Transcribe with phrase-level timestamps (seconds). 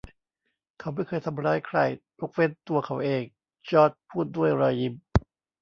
[0.79, 1.77] “เขาไม่เคยทำร้ายใคร
[2.19, 3.23] ยกเว้นตัวเขาเอง”
[3.69, 4.93] จอร์จพูดด้วยรอยยิ้ม